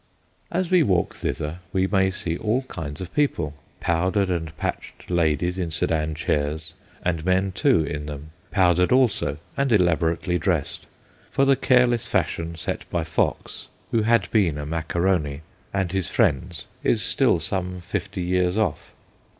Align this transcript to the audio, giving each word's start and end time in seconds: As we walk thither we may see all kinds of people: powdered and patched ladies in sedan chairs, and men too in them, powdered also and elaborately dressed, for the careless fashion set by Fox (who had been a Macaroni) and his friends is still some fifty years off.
As 0.49 0.71
we 0.71 0.81
walk 0.81 1.13
thither 1.13 1.59
we 1.71 1.85
may 1.85 2.09
see 2.09 2.35
all 2.35 2.63
kinds 2.63 3.01
of 3.01 3.13
people: 3.13 3.53
powdered 3.79 4.31
and 4.31 4.57
patched 4.57 5.11
ladies 5.11 5.59
in 5.59 5.69
sedan 5.69 6.15
chairs, 6.15 6.73
and 7.05 7.23
men 7.23 7.51
too 7.51 7.83
in 7.83 8.07
them, 8.07 8.31
powdered 8.49 8.91
also 8.91 9.37
and 9.55 9.71
elaborately 9.71 10.39
dressed, 10.39 10.87
for 11.29 11.45
the 11.45 11.55
careless 11.55 12.07
fashion 12.07 12.55
set 12.55 12.89
by 12.89 13.03
Fox 13.03 13.67
(who 13.91 14.01
had 14.01 14.27
been 14.31 14.57
a 14.57 14.65
Macaroni) 14.65 15.41
and 15.71 15.91
his 15.91 16.09
friends 16.09 16.65
is 16.83 17.03
still 17.03 17.39
some 17.39 17.79
fifty 17.79 18.23
years 18.23 18.57
off. 18.57 18.93